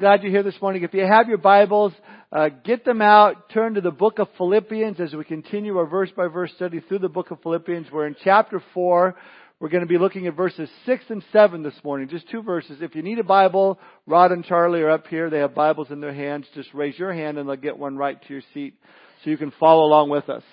[0.00, 0.82] glad you're here this morning.
[0.82, 1.92] If you have your Bibles,
[2.32, 3.50] uh, get them out.
[3.50, 7.00] Turn to the book of Philippians as we continue our verse by verse study through
[7.00, 7.88] the book of Philippians.
[7.92, 9.14] We're in chapter 4.
[9.60, 12.08] We're going to be looking at verses 6 and 7 this morning.
[12.08, 12.78] Just two verses.
[12.80, 15.28] If you need a Bible, Rod and Charlie are up here.
[15.28, 16.46] They have Bibles in their hands.
[16.54, 18.78] Just raise your hand and they'll get one right to your seat
[19.22, 20.44] so you can follow along with us.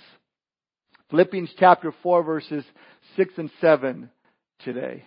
[1.10, 2.66] Philippians chapter 4 verses
[3.16, 4.10] 6 and 7
[4.66, 5.06] today.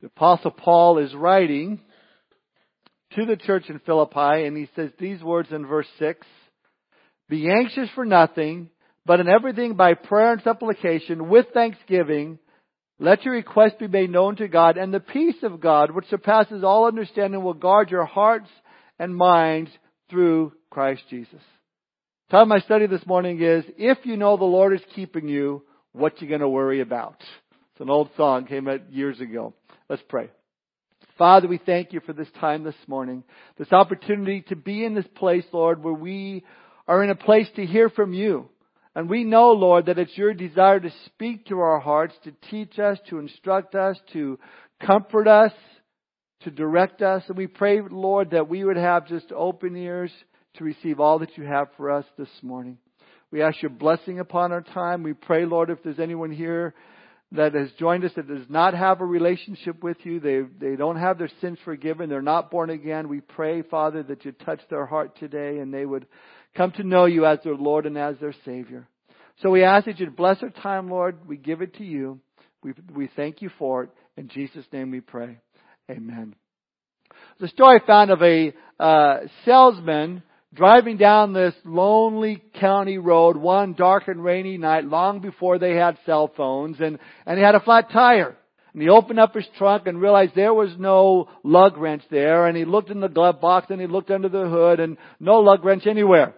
[0.00, 1.80] The apostle Paul is writing
[3.16, 6.26] to the church in Philippi and he says these words in verse 6.
[7.28, 8.70] Be anxious for nothing,
[9.04, 12.38] but in everything by prayer and supplication with thanksgiving,
[13.00, 16.62] let your requests be made known to God and the peace of God, which surpasses
[16.62, 18.50] all understanding, will guard your hearts
[18.98, 19.70] and minds
[20.10, 21.40] through Christ Jesus.
[22.30, 25.64] The of my study this morning is, if you know the Lord is keeping you,
[25.92, 27.16] what you gonna worry about?
[27.72, 29.54] It's an old song, came out years ago.
[29.88, 30.28] Let's pray.
[31.16, 33.24] Father, we thank you for this time this morning,
[33.56, 36.44] this opportunity to be in this place, Lord, where we
[36.86, 38.50] are in a place to hear from you.
[38.94, 42.78] And we know, Lord, that it's your desire to speak to our hearts, to teach
[42.78, 44.38] us, to instruct us, to
[44.84, 45.52] comfort us,
[46.42, 47.22] to direct us.
[47.28, 50.12] And we pray, Lord, that we would have just open ears
[50.54, 52.76] to receive all that you have for us this morning.
[53.30, 55.02] We ask your blessing upon our time.
[55.02, 56.74] We pray, Lord, if there's anyone here
[57.32, 60.96] that has joined us that does not have a relationship with you, they, they don't
[60.96, 64.86] have their sins forgiven, they're not born again, we pray, Father, that you touch their
[64.86, 66.06] heart today and they would
[66.56, 68.88] come to know you as their Lord and as their Savior.
[69.42, 71.28] So we ask that you bless our time, Lord.
[71.28, 72.18] We give it to you.
[72.62, 73.90] We, we thank you for it.
[74.16, 75.38] In Jesus' name we pray.
[75.90, 76.34] Amen.
[77.40, 80.22] The story I found of a uh, salesman
[80.54, 85.98] driving down this lonely county road one dark and rainy night long before they had
[86.06, 88.36] cell phones and, and he had a flat tire.
[88.72, 92.56] And he opened up his trunk and realized there was no lug wrench there and
[92.56, 95.64] he looked in the glove box and he looked under the hood and no lug
[95.64, 96.34] wrench anywhere.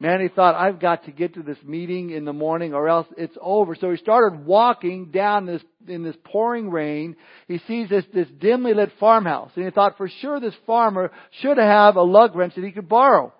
[0.00, 3.06] Man, he thought, I've got to get to this meeting in the morning or else
[3.16, 3.76] it's over.
[3.76, 7.14] So he started walking down this, in this pouring rain.
[7.46, 11.58] He sees this, this dimly lit farmhouse and he thought for sure this farmer should
[11.58, 13.32] have a lug wrench that he could borrow.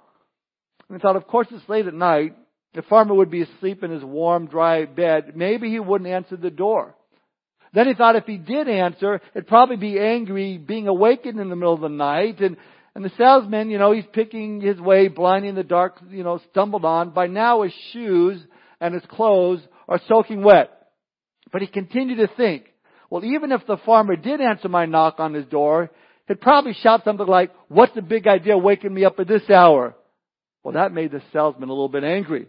[0.92, 2.36] And thought, of course it's late at night.
[2.74, 5.32] The farmer would be asleep in his warm, dry bed.
[5.34, 6.94] Maybe he wouldn't answer the door.
[7.72, 11.56] Then he thought if he did answer, it'd probably be angry being awakened in the
[11.56, 12.40] middle of the night.
[12.40, 12.58] And,
[12.94, 16.40] and the salesman, you know, he's picking his way, blind in the dark, you know,
[16.50, 17.10] stumbled on.
[17.10, 18.42] By now his shoes
[18.78, 20.70] and his clothes are soaking wet.
[21.50, 22.66] But he continued to think,
[23.08, 25.90] well, even if the farmer did answer my knock on his door,
[26.28, 29.94] he'd probably shout something like, what's the big idea waking me up at this hour?
[30.62, 32.46] Well, that made the salesman a little bit angry.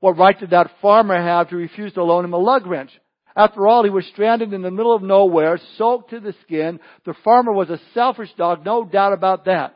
[0.00, 2.90] What right did that farmer have to refuse to loan him a lug wrench?
[3.36, 6.78] After all, he was stranded in the middle of nowhere, soaked to the skin.
[7.04, 9.74] The farmer was a selfish dog, no doubt about that.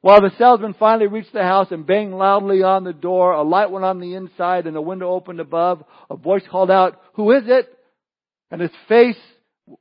[0.00, 3.70] While the salesman finally reached the house and banged loudly on the door, a light
[3.70, 5.84] went on the inside and a window opened above.
[6.10, 7.68] A voice called out, Who is it?
[8.50, 9.16] And his face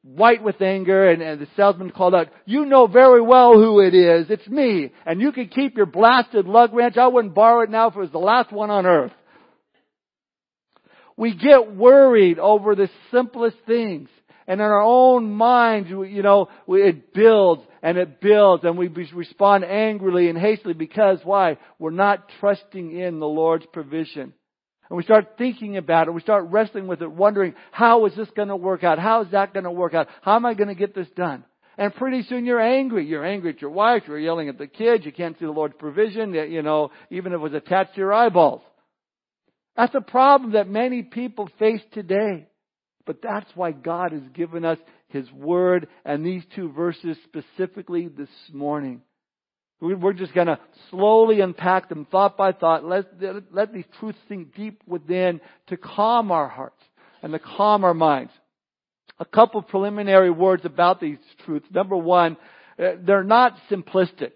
[0.01, 3.93] white with anger, and, and the salesman called out, you know very well who it
[3.93, 4.27] is.
[4.29, 4.91] It's me.
[5.05, 6.97] And you can keep your blasted lug wrench.
[6.97, 9.11] I wouldn't borrow it now if it was the last one on earth.
[11.17, 14.09] We get worried over the simplest things.
[14.47, 19.63] And in our own minds, you know, it builds and it builds and we respond
[19.63, 21.57] angrily and hastily because why?
[21.79, 24.33] We're not trusting in the Lord's provision
[24.91, 28.27] and we start thinking about it, we start wrestling with it, wondering, how is this
[28.35, 28.99] going to work out?
[28.99, 30.09] How is that going to work out?
[30.21, 31.45] How am I going to get this done?
[31.77, 33.05] And pretty soon you're angry.
[33.05, 34.03] You're angry at your wife.
[34.05, 35.05] You're yelling at the kids.
[35.05, 38.11] You can't see the Lord's provision, you know, even if it was attached to your
[38.11, 38.63] eyeballs.
[39.77, 42.49] That's a problem that many people face today.
[43.05, 44.77] But that's why God has given us
[45.07, 49.03] His Word and these two verses specifically this morning.
[49.81, 50.59] We're just going to
[50.91, 52.85] slowly unpack them thought by thought.
[52.85, 53.05] Let,
[53.51, 56.81] let these truths sink deep within to calm our hearts
[57.23, 58.31] and to calm our minds.
[59.19, 61.65] A couple preliminary words about these truths.
[61.73, 62.37] Number one,
[62.77, 64.31] uh, they're not simplistic.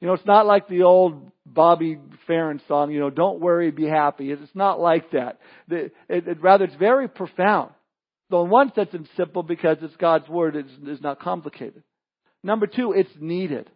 [0.00, 3.86] You know, it's not like the old Bobby Farron song, you know, don't worry, be
[3.86, 4.30] happy.
[4.30, 5.40] It's not like that.
[5.68, 7.72] It, it, rather, it's very profound.
[8.30, 10.56] So in one sense, it's simple because it's God's Word.
[10.56, 11.82] It's, it's not complicated.
[12.42, 13.70] Number two, it's needed.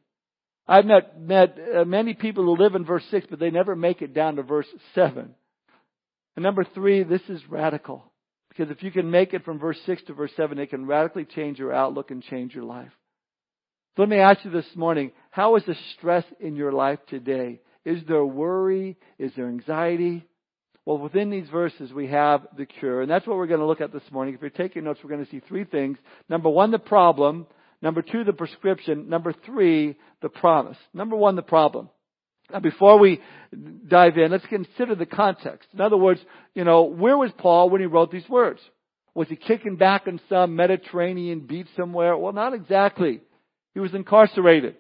[0.69, 4.03] I've met, met uh, many people who live in verse 6, but they never make
[4.03, 5.35] it down to verse 7.
[6.37, 8.05] And number three, this is radical.
[8.51, 11.25] Because if you can make it from verse 6 to verse 7, it can radically
[11.25, 12.93] change your outlook and change your life.
[13.97, 17.61] So let me ask you this morning, how is the stress in your life today?
[17.85, 18.99] Is there worry?
[19.19, 20.25] Is there anxiety?
[20.85, 23.03] Well, within these verses, we have the cure.
[23.03, 24.35] And that's what we're going to look at this morning.
[24.35, 25.99] If you're taking notes, we're going to see three things.
[26.29, 27.47] Number one, the problem.
[27.81, 29.09] Number two, the prescription.
[29.09, 30.77] Number three, the promise.
[30.93, 31.89] Number one, the problem.
[32.51, 33.21] Now, before we
[33.87, 35.69] dive in, let's consider the context.
[35.75, 36.21] In other words,
[36.55, 38.61] you know, where was Paul when he wrote these words?
[39.15, 42.17] Was he kicking back in some Mediterranean beach somewhere?
[42.17, 43.21] Well, not exactly.
[43.75, 44.77] He was incarcerated.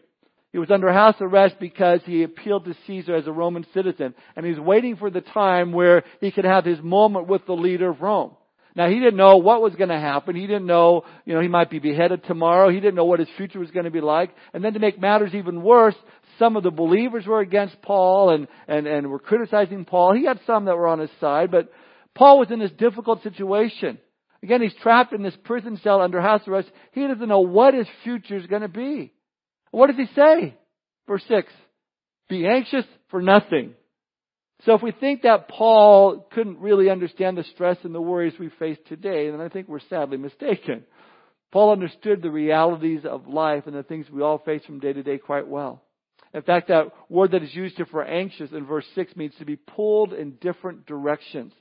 [0.52, 4.14] He was under house arrest because he appealed to Caesar as a Roman citizen.
[4.34, 7.90] And he's waiting for the time where he could have his moment with the leader
[7.90, 8.32] of Rome.
[8.78, 10.36] Now he didn't know what was going to happen.
[10.36, 12.70] He didn't know, you know, he might be beheaded tomorrow.
[12.70, 14.30] He didn't know what his future was going to be like.
[14.54, 15.96] And then to make matters even worse,
[16.38, 20.14] some of the believers were against Paul and, and, and were criticizing Paul.
[20.14, 21.72] He had some that were on his side, but
[22.14, 23.98] Paul was in this difficult situation.
[24.44, 26.70] Again, he's trapped in this prison cell under house arrest.
[26.92, 29.12] He doesn't know what his future is going to be.
[29.72, 30.54] What does he say?
[31.08, 31.52] Verse 6.
[32.28, 33.75] Be anxious for nothing.
[34.64, 38.50] So if we think that Paul couldn't really understand the stress and the worries we
[38.58, 40.84] face today, then I think we're sadly mistaken.
[41.52, 45.02] Paul understood the realities of life and the things we all face from day to
[45.02, 45.82] day quite well.
[46.34, 49.46] In fact, that word that is used here for anxious in verse 6 means to
[49.46, 51.52] be pulled in different directions.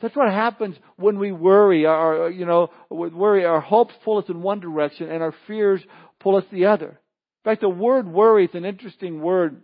[0.00, 1.86] That's what happens when we worry.
[1.86, 5.82] Our, you know, worry, our hopes pull us in one direction and our fears
[6.18, 6.88] pull us the other.
[6.88, 9.62] In fact, the word worry is an interesting word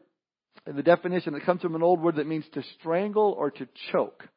[0.74, 1.34] the definition.
[1.34, 4.28] It comes from an old word that means to strangle or to choke.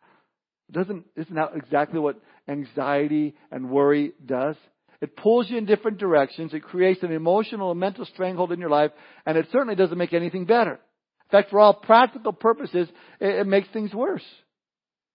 [0.69, 4.55] It doesn't, isn't that exactly what anxiety and worry does?
[5.01, 6.53] It pulls you in different directions.
[6.53, 8.91] It creates an emotional and mental stranglehold in your life,
[9.25, 10.73] and it certainly doesn't make anything better.
[10.73, 12.87] In fact, for all practical purposes,
[13.19, 14.23] it, it makes things worse.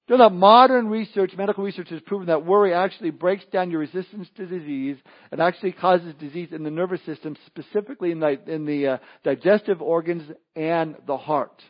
[0.06, 3.80] You know that modern research, medical research has proven that worry actually breaks down your
[3.80, 4.98] resistance to disease.
[5.32, 9.80] It actually causes disease in the nervous system, specifically in the, in the uh, digestive
[9.80, 11.62] organs and the heart.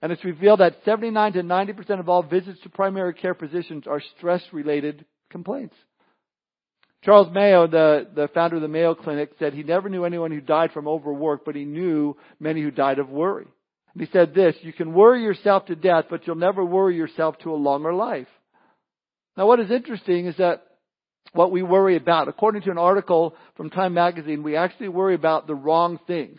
[0.00, 4.00] And it's revealed that 79 to 90% of all visits to primary care physicians are
[4.16, 5.74] stress-related complaints.
[7.02, 10.40] Charles Mayo, the, the founder of the Mayo Clinic, said he never knew anyone who
[10.40, 13.46] died from overwork, but he knew many who died of worry.
[13.98, 17.52] He said this, you can worry yourself to death, but you'll never worry yourself to
[17.52, 18.28] a longer life.
[19.36, 20.64] Now what is interesting is that
[21.32, 25.46] what we worry about, according to an article from Time Magazine, we actually worry about
[25.46, 26.38] the wrong things.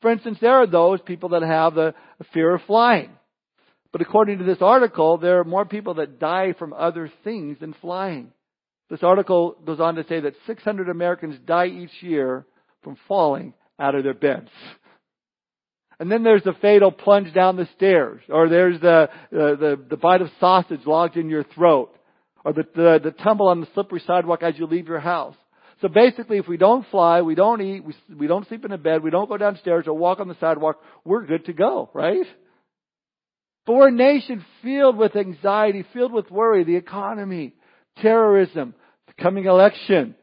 [0.00, 1.94] For instance, there are those people that have the
[2.32, 3.10] fear of flying.
[3.92, 7.74] But according to this article, there are more people that die from other things than
[7.80, 8.32] flying.
[8.90, 12.46] This article goes on to say that 600 Americans die each year
[12.82, 14.48] from falling out of their beds.
[16.02, 19.96] And then there's the fatal plunge down the stairs, or there's the, the, the, the
[19.96, 21.94] bite of sausage lodged in your throat,
[22.44, 25.36] or the, the, the tumble on the slippery sidewalk as you leave your house.
[25.80, 28.78] So basically, if we don't fly, we don't eat, we, we don't sleep in a
[28.78, 32.26] bed, we don't go downstairs or walk on the sidewalk, we're good to go, right?
[33.64, 37.52] But we're a nation filled with anxiety, filled with worry, the economy,
[37.98, 38.74] terrorism,
[39.06, 40.16] the coming election,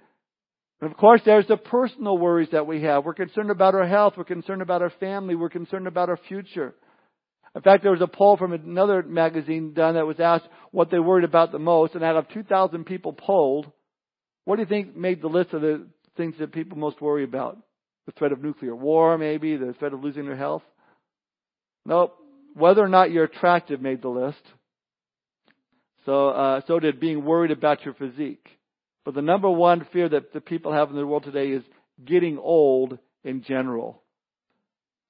[0.81, 3.03] and of course, there's the personal worries that we have.
[3.03, 4.13] We're concerned about our health.
[4.15, 5.35] We're concerned about our family.
[5.35, 6.73] We're concerned about our future.
[7.55, 10.99] In fact, there was a poll from another magazine done that was asked what they
[10.99, 13.71] worried about the most, and out of 2,000 people polled,
[14.45, 17.57] what do you think made the list of the things that people most worry about?
[18.05, 20.63] The threat of nuclear war, maybe, the threat of losing their health?
[21.85, 22.15] Nope.
[22.53, 24.41] Whether or not you're attractive made the list.
[26.05, 28.47] So, uh, so did being worried about your physique.
[29.05, 31.63] But the number one fear that the people have in the world today is
[32.05, 34.01] getting old in general.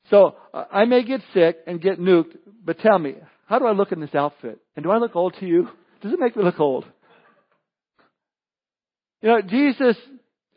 [0.09, 3.15] So uh, I may get sick and get nuked, but tell me,
[3.45, 4.59] how do I look in this outfit?
[4.75, 5.67] And do I look old to you?
[6.01, 6.85] Does it make me look old?
[9.21, 9.97] You know, Jesus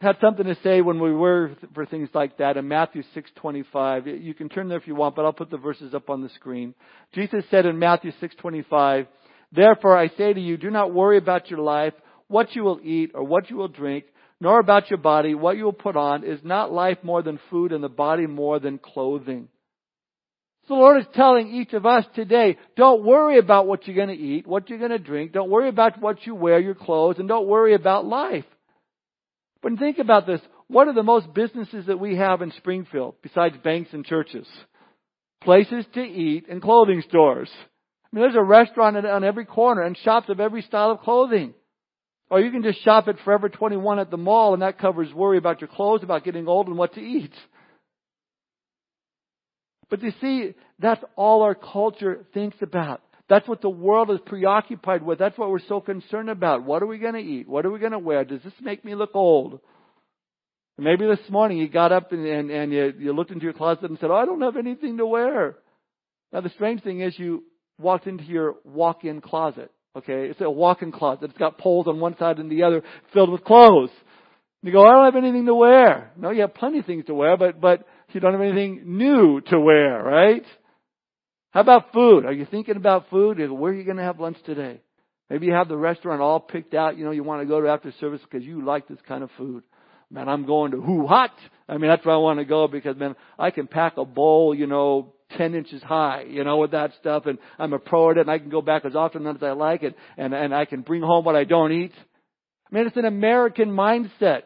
[0.01, 4.07] had something to say when we were for things like that in Matthew 6:25.
[4.23, 6.29] You can turn there if you want, but I'll put the verses up on the
[6.31, 6.75] screen.
[7.13, 9.07] Jesus said in Matthew 6:25,
[9.53, 11.95] "Therefore I say to you, do not worry about your life,
[12.33, 14.05] what you will eat or what you will drink,
[14.41, 16.25] nor about your body what you will put on.
[16.25, 19.49] Is not life more than food and the body more than clothing?
[20.69, 24.17] So the Lord is telling each of us today, don't worry about what you're going
[24.17, 25.33] to eat, what you're going to drink.
[25.33, 28.45] Don't worry about what you wear, your clothes, and don't worry about life.
[29.61, 30.41] But think about this.
[30.69, 34.47] What are the most businesses that we have in Springfield besides banks and churches?
[35.43, 37.51] Places to eat and clothing stores.
[37.53, 41.55] I mean, there's a restaurant on every corner and shops of every style of clothing.
[42.33, 45.37] Or you can just shop at Forever 21 at the mall and that covers worry
[45.37, 47.35] about your clothes, about getting old and what to eat.
[49.91, 53.03] But you see, that's all our culture thinks about.
[53.29, 55.19] That's what the world is preoccupied with.
[55.19, 56.65] That's what we're so concerned about.
[56.65, 57.47] What are we going to eat?
[57.47, 58.25] What are we going to wear?
[58.25, 59.61] Does this make me look old?
[60.79, 63.91] Maybe this morning you got up and, and, and you, you looked into your closet
[63.91, 65.57] and said, oh, I don't have anything to wear.
[66.33, 67.45] Now the strange thing is you
[67.77, 69.71] walked into your walk-in closet.
[69.95, 71.31] Okay, it's a walk-in closet.
[71.31, 72.83] It's got poles on one side and the other
[73.13, 73.91] filled with clothes.
[74.63, 76.13] You go, I don't have anything to wear.
[76.17, 79.41] No, you have plenty of things to wear, but but you don't have anything new
[79.49, 80.45] to wear, right?
[81.51, 82.25] How about food?
[82.25, 83.39] Are you thinking about food?
[83.39, 84.81] Where are you going to have lunch today?
[85.29, 86.97] Maybe you have the restaurant all picked out.
[86.97, 89.31] You know, you want to go to after service because you like this kind of
[89.37, 89.63] food.
[90.11, 91.31] Man, I'm going to HuHot.
[91.69, 94.55] I mean, that's where I want to go because man, I can pack a bowl,
[94.55, 98.17] you know, 10 inches high, you know, with that stuff and I'm a pro at
[98.17, 100.65] it and I can go back as often as I like it and, and I
[100.65, 101.93] can bring home what I don't eat.
[102.71, 104.43] I mean, it's an American mindset.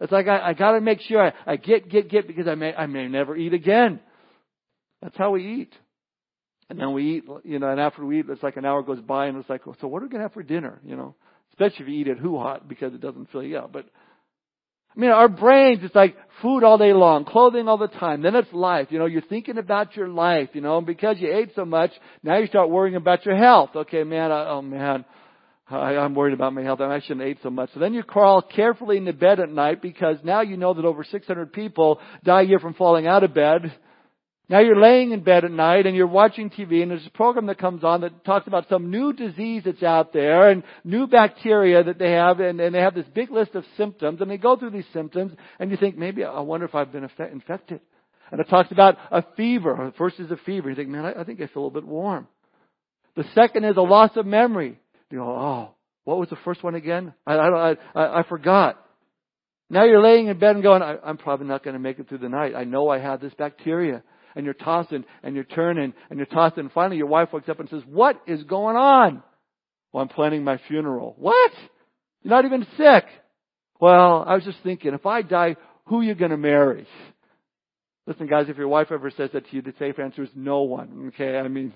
[0.00, 2.74] It's like I, I gotta make sure I, I get, get, get because I may,
[2.74, 4.00] I may never eat again.
[5.02, 5.72] That's how we eat.
[6.70, 9.00] And then we eat, you know, and after we eat, it's like an hour goes
[9.00, 11.14] by and it's like, so what are we gonna have for dinner, you know?
[11.50, 13.72] Especially if you eat it HuHot because it doesn't fill you up.
[13.72, 13.86] But
[14.98, 18.20] I mean, our brains, it's like food all day long, clothing all the time.
[18.20, 18.88] Then it's life.
[18.90, 21.92] You know, you're thinking about your life, you know, and because you ate so much,
[22.24, 23.70] now you start worrying about your health.
[23.76, 25.04] Okay, man, I, oh man,
[25.70, 26.80] I, I'm worried about my health.
[26.80, 27.70] I shouldn't eat so much.
[27.74, 31.04] So then you crawl carefully into bed at night because now you know that over
[31.04, 33.72] 600 people die a year from falling out of bed.
[34.50, 37.46] Now you're laying in bed at night and you're watching TV and there's a program
[37.46, 41.84] that comes on that talks about some new disease that's out there and new bacteria
[41.84, 44.56] that they have and, and they have this big list of symptoms and they go
[44.56, 47.80] through these symptoms and you think maybe I wonder if I've been infected.
[48.30, 49.92] And it talks about a fever.
[49.98, 50.70] First is a fever.
[50.70, 52.26] You think, man, I, I think I feel a little bit warm.
[53.16, 54.78] The second is a loss of memory.
[55.10, 55.74] You go, oh,
[56.04, 57.12] what was the first one again?
[57.26, 58.82] I, I, I, I forgot.
[59.70, 62.08] Now you're laying in bed and going, I, I'm probably not going to make it
[62.08, 62.54] through the night.
[62.54, 64.02] I know I have this bacteria
[64.38, 66.60] and you're tossing and you're turning and you're tossing.
[66.60, 69.22] And finally, your wife wakes up and says, "What is going on?"
[69.92, 71.16] Well, I'm planning my funeral.
[71.18, 71.50] What?
[72.22, 73.04] You're not even sick.
[73.80, 76.86] Well, I was just thinking, if I die, who are you going to marry?
[78.06, 80.62] Listen, guys, if your wife ever says that to you, the safe answer is no
[80.62, 81.08] one.
[81.14, 81.74] Okay, I mean,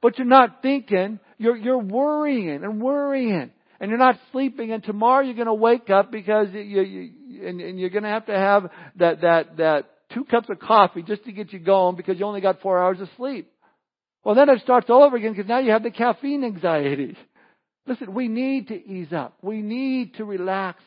[0.00, 1.20] but you're not thinking.
[1.38, 4.72] You're you're worrying and worrying, and you're not sleeping.
[4.72, 8.08] And tomorrow you're going to wake up because you, you and, and you're going to
[8.08, 11.96] have to have that that that two cups of coffee just to get you going
[11.96, 13.50] because you only got four hours of sleep.
[14.24, 17.16] Well, then it starts all over again because now you have the caffeine anxiety.
[17.86, 19.36] Listen, we need to ease up.
[19.42, 20.80] We need to relax.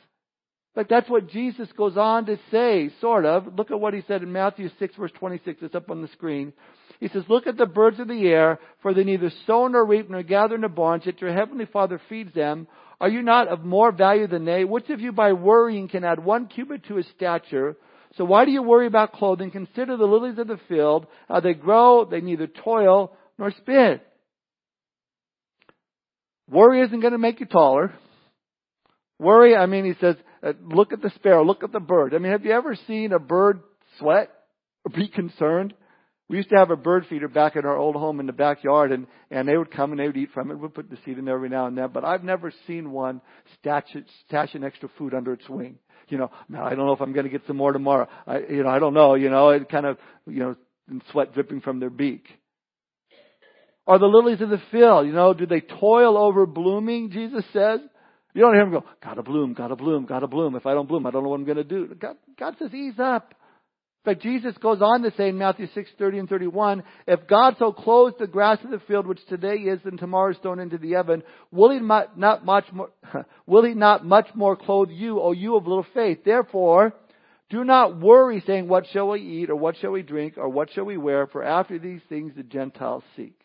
[0.73, 3.55] But that's what Jesus goes on to say, sort of.
[3.57, 5.59] Look at what he said in Matthew 6 verse 26.
[5.61, 6.53] It's up on the screen.
[6.99, 10.09] He says, Look at the birds of the air, for they neither sow nor reap
[10.09, 12.67] nor gather in the barns, yet your heavenly Father feeds them.
[12.99, 14.63] Are you not of more value than they?
[14.63, 17.75] Which of you by worrying can add one cubit to his stature?
[18.17, 19.51] So why do you worry about clothing?
[19.51, 23.99] Consider the lilies of the field, how they grow, they neither toil nor spin.
[26.49, 27.93] Worry isn't going to make you taller.
[29.19, 32.13] Worry, I mean, he says, uh, look at the sparrow, look at the bird.
[32.13, 33.61] I mean, have you ever seen a bird
[33.99, 34.29] sweat
[34.85, 35.73] or be concerned?
[36.29, 38.91] We used to have a bird feeder back in our old home in the backyard,
[38.91, 40.55] and, and they would come and they would eat from it.
[40.55, 43.21] We'd put the seed in there every now and then, but I've never seen one
[43.59, 43.95] stash,
[44.27, 45.77] stash an extra food under its wing
[46.09, 48.07] you know, man, I don't know if I'm going to get some more tomorrow.
[48.27, 49.97] I, you know, I don't know, you know, it kind of,
[50.27, 52.25] you know, sweat dripping from their beak.
[53.87, 57.79] Are the lilies of the field, you know, do they toil over blooming, Jesus says?
[58.33, 60.55] You don't hear them go, gotta bloom, gotta bloom, gotta bloom.
[60.55, 61.87] If I don't bloom, I don't know what I'm going to do.
[61.95, 63.33] God, God says, ease up.
[64.05, 67.73] But Jesus goes on to say in Matthew 6, 30 and 31, if God so
[67.73, 70.95] clothes the grass of the field, which today is and tomorrow is thrown into the
[70.97, 72.91] oven, will he not much more,
[73.47, 76.19] will he not much more clothe you, O you of little faith?
[76.23, 76.93] Therefore,
[77.49, 80.71] do not worry saying, what shall we eat, or what shall we drink, or what
[80.71, 83.39] shall we wear, for after these things the Gentiles seek.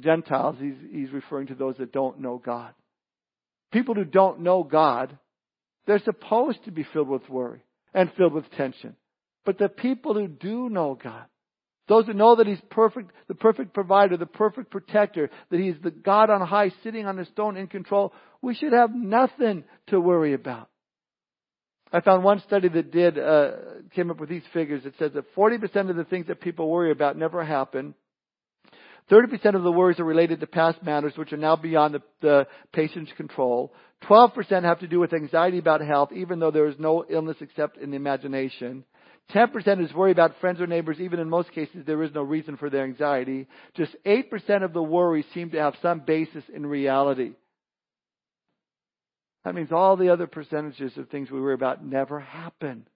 [0.00, 2.74] Gentiles, he's, he's referring to those that don't know God.
[3.72, 5.16] People who don't know God,
[5.86, 8.96] they're supposed to be filled with worry and filled with tension.
[9.44, 11.24] But the people who do know God,
[11.86, 15.90] those who know that He's perfect, the perfect provider, the perfect protector, that He's the
[15.90, 20.32] God on high sitting on His throne in control, we should have nothing to worry
[20.32, 20.68] about.
[21.92, 23.52] I found one study that did, uh,
[23.94, 24.84] came up with these figures.
[24.84, 27.94] It says that 40% of the things that people worry about never happen.
[29.10, 32.46] 30% of the worries are related to past matters which are now beyond the, the
[32.72, 33.72] patient's control.
[34.08, 37.76] 12% have to do with anxiety about health, even though there is no illness except
[37.76, 38.84] in the imagination.
[39.32, 41.00] 10% is worry about friends or neighbors.
[41.00, 43.48] Even in most cases, there is no reason for their anxiety.
[43.74, 47.32] Just 8% of the worries seem to have some basis in reality.
[49.44, 52.86] That means all the other percentages of things we worry about never happen.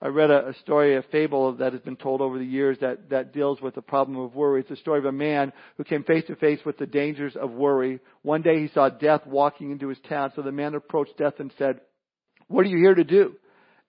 [0.00, 3.10] I read a, a, story, a fable that has been told over the years that,
[3.10, 4.60] that deals with the problem of worry.
[4.60, 7.50] It's a story of a man who came face to face with the dangers of
[7.50, 7.98] worry.
[8.22, 11.52] One day he saw death walking into his town, so the man approached death and
[11.58, 11.80] said,
[12.46, 13.34] What are you here to do?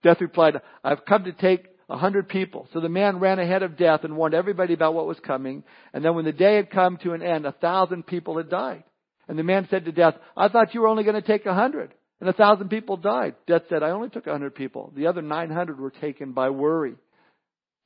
[0.04, 2.68] Death replied, I've come to take a hundred people.
[2.72, 5.64] So the man ran ahead of death and warned everybody about what was coming.
[5.94, 8.84] And then when the day had come to an end, a thousand people had died.
[9.28, 11.54] And the man said to death, I thought you were only going to take a
[11.54, 11.94] hundred.
[12.20, 13.36] And a thousand people died.
[13.48, 14.92] Death said, I only took a hundred people.
[14.96, 16.96] The other 900 were taken by worry.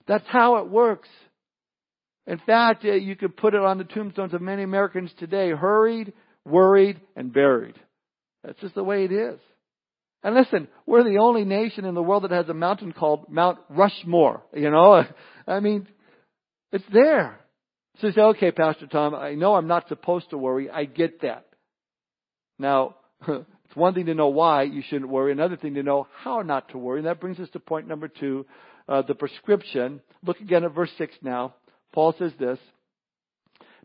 [0.08, 1.10] That's how it works.
[2.26, 6.14] In fact, uh, you could put it on the tombstones of many Americans today, hurried,
[6.46, 7.76] worried, and buried.
[8.44, 9.40] That's just the way it is.
[10.24, 13.60] And listen, we're the only nation in the world that has a mountain called Mount
[13.70, 14.44] Rushmore.
[14.56, 15.04] You know,
[15.48, 15.88] I mean,
[16.72, 17.40] it's there.
[18.00, 20.70] So you say, okay, Pastor Tom, I know I'm not supposed to worry.
[20.70, 21.46] I get that.
[22.58, 22.96] Now,
[23.28, 26.70] it's one thing to know why you shouldn't worry, another thing to know how not
[26.70, 27.00] to worry.
[27.00, 28.46] And that brings us to point number two,
[28.88, 30.02] uh, the prescription.
[30.26, 31.56] Look again at verse 6 now.
[31.92, 32.58] Paul says this,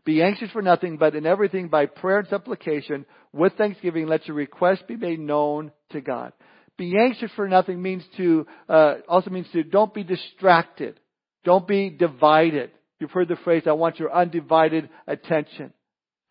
[0.09, 4.35] Be anxious for nothing, but in everything by prayer and supplication, with thanksgiving, let your
[4.35, 6.33] request be made known to God.
[6.79, 10.99] Be anxious for nothing means to, uh, also means to don't be distracted.
[11.43, 12.71] Don't be divided.
[12.99, 15.73] You've heard the phrase, I want your undivided attention.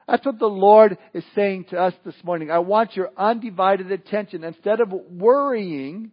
[0.08, 2.50] That's what the Lord is saying to us this morning.
[2.50, 4.42] I want your undivided attention.
[4.42, 6.10] Instead of worrying,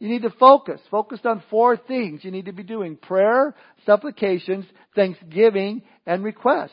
[0.00, 0.80] you need to focus.
[0.90, 2.96] Focus on four things you need to be doing.
[2.96, 3.54] Prayer,
[3.84, 4.64] supplications,
[4.96, 6.72] thanksgiving, and request.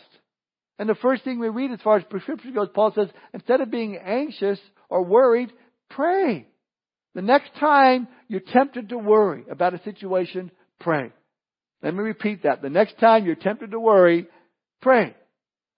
[0.80, 3.70] And the first thing we read as far as prescription goes, Paul says, instead of
[3.70, 5.52] being anxious or worried,
[5.90, 6.48] pray.
[7.16, 11.12] The next time you're tempted to worry about a situation, pray.
[11.84, 12.62] Let me repeat that.
[12.62, 14.28] The next time you're tempted to worry,
[14.82, 15.16] pray.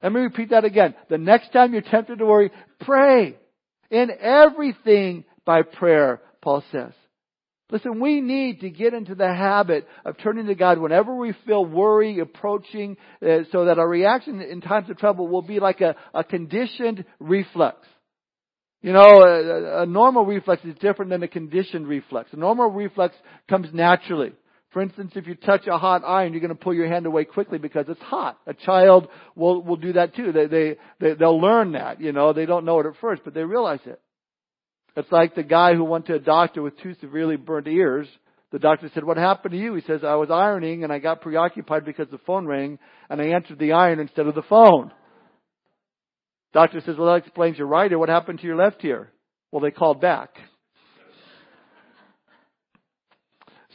[0.04, 0.94] Let me repeat that again.
[1.10, 2.52] The next time you're tempted to worry,
[2.82, 3.38] pray.
[3.90, 6.94] In everything by prayer, Paul says.
[7.72, 11.64] Listen, we need to get into the habit of turning to God whenever we feel
[11.64, 15.96] worry approaching uh, so that our reaction in times of trouble will be like a,
[16.14, 17.78] a conditioned reflex.
[18.82, 22.30] You know, a, a normal reflex is different than a conditioned reflex.
[22.34, 23.14] A normal reflex
[23.48, 24.32] comes naturally.
[24.72, 27.26] For instance, if you touch a hot iron, you're going to pull your hand away
[27.26, 28.38] quickly because it's hot.
[28.48, 30.32] A child will, will do that too.
[30.32, 32.34] They, they, they, they'll learn that, you know.
[32.34, 34.00] They don't know it at first, but they realize it.
[35.00, 38.08] It's like the guy who went to a doctor with two severely burnt ears.
[38.52, 39.74] The doctor said, what happened to you?
[39.76, 43.28] He says, I was ironing and I got preoccupied because the phone rang and I
[43.28, 44.92] answered the iron instead of the phone.
[46.52, 47.98] Doctor says, well that explains your right ear.
[47.98, 49.10] What happened to your left ear?
[49.52, 50.32] Well, they called back.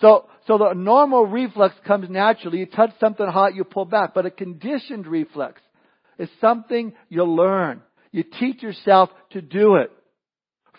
[0.03, 2.59] So, so the normal reflex comes naturally.
[2.59, 4.13] You touch something hot, you pull back.
[4.13, 5.63] But a conditioned reflex
[6.19, 7.81] is something you learn.
[8.13, 9.91] You teach yourself to do it.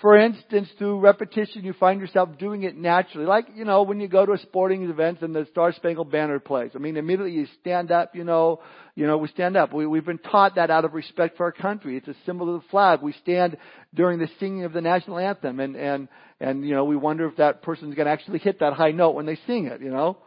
[0.02, 3.26] For instance, through repetition, you find yourself doing it naturally.
[3.26, 6.38] Like, you know, when you go to a sporting event and the Star Spangled Banner
[6.40, 6.72] plays.
[6.76, 8.60] I mean, immediately you stand up, you know,
[8.96, 9.74] you know, we stand up.
[9.74, 11.96] We, we've been taught that out of respect for our country.
[11.96, 13.02] It's a symbol of the flag.
[13.02, 13.56] We stand
[13.94, 16.10] during the singing of the national anthem and, and,
[16.42, 19.12] and, you know, we wonder if that person's going to actually hit that high note
[19.12, 20.18] when they sing it, you know.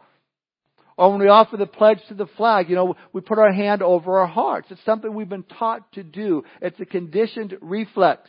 [0.97, 3.83] Or when we offer the pledge to the flag, you know, we put our hand
[3.83, 4.67] over our hearts.
[4.71, 6.43] It's something we've been taught to do.
[6.59, 8.27] It's a conditioned reflex.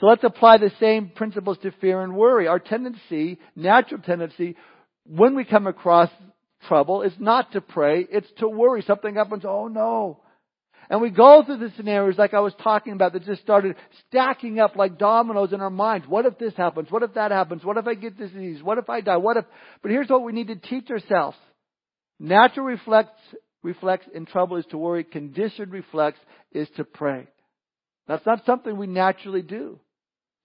[0.00, 2.48] So let's apply the same principles to fear and worry.
[2.48, 4.56] Our tendency, natural tendency,
[5.06, 6.08] when we come across
[6.66, 8.82] trouble is not to pray, it's to worry.
[8.86, 10.20] Something happens, oh no.
[10.88, 13.76] And we go through the scenarios like I was talking about that just started
[14.08, 16.08] stacking up like dominoes in our minds.
[16.08, 16.90] What if this happens?
[16.90, 17.64] What if that happens?
[17.64, 18.62] What if I get disease?
[18.62, 19.18] What if I die?
[19.18, 19.44] What if,
[19.82, 21.36] but here's what we need to teach ourselves.
[22.18, 25.04] Natural reflex in trouble is to worry.
[25.04, 26.18] Conditioned reflex
[26.52, 27.28] is to pray.
[28.08, 29.78] That's not something we naturally do.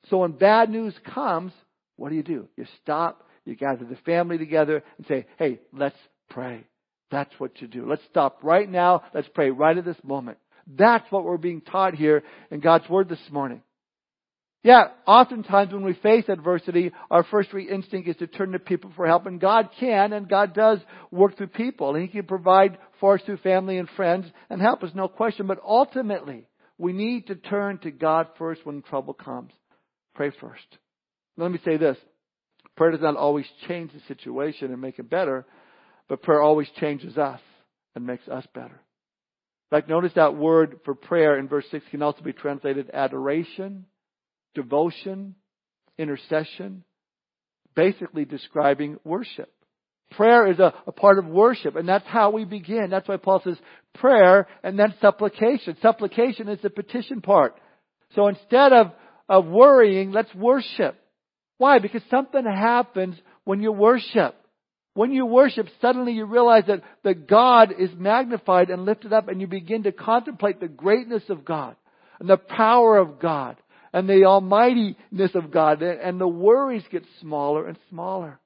[0.09, 1.51] So when bad news comes,
[1.95, 2.47] what do you do?
[2.57, 5.97] You stop, you gather the family together and say, hey, let's
[6.29, 6.65] pray.
[7.11, 7.87] That's what you do.
[7.87, 9.03] Let's stop right now.
[9.13, 10.37] Let's pray right at this moment.
[10.67, 13.61] That's what we're being taught here in God's Word this morning.
[14.63, 19.05] Yeah, oftentimes when we face adversity, our first instinct is to turn to people for
[19.05, 20.79] help, and God can, and God does
[21.11, 24.81] work through people, and He can provide for us through family and friends and help
[24.81, 25.45] us, no question.
[25.45, 26.47] But ultimately,
[26.79, 29.51] we need to turn to God first when trouble comes.
[30.15, 30.65] Pray first.
[31.37, 31.97] Let me say this.
[32.75, 35.45] Prayer does not always change the situation and make it better,
[36.09, 37.39] but prayer always changes us
[37.95, 38.81] and makes us better.
[39.71, 43.85] In fact, notice that word for prayer in verse 6 can also be translated adoration,
[44.53, 45.35] devotion,
[45.97, 46.83] intercession,
[47.75, 49.51] basically describing worship.
[50.11, 52.89] Prayer is a, a, part of worship, and that's how we begin.
[52.89, 53.57] That's why Paul says
[53.95, 55.75] prayer and then supplication.
[55.81, 57.59] Supplication is the petition part.
[58.13, 58.91] So instead of
[59.27, 60.95] of worrying, let's worship.
[61.57, 61.79] Why?
[61.79, 64.35] Because something happens when you worship.
[64.93, 69.41] When you worship, suddenly you realize that, that God is magnified and lifted up and
[69.41, 71.75] you begin to contemplate the greatness of God
[72.19, 73.57] and the power of God
[73.95, 78.37] and the almightiness of God, and the worries get smaller and smaller.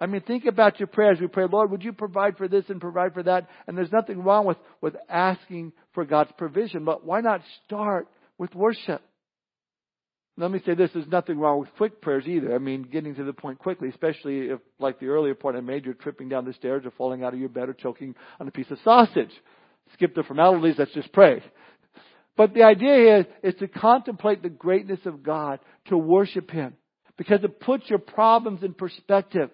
[0.00, 1.18] I mean, think about your prayers.
[1.20, 3.48] We pray, Lord, would you provide for this and provide for that?
[3.66, 8.54] And there's nothing wrong with, with asking for God's provision, but why not start with
[8.54, 9.02] worship?
[10.38, 12.54] Let me say this, there's nothing wrong with quick prayers either.
[12.54, 15.84] I mean, getting to the point quickly, especially if, like the earlier point I made,
[15.84, 18.50] you're tripping down the stairs or falling out of your bed or choking on a
[18.50, 19.30] piece of sausage.
[19.92, 21.42] Skip the formalities, let's just pray.
[22.34, 26.74] But the idea here is is to contemplate the greatness of God, to worship Him,
[27.18, 29.50] because it puts your problems in perspective.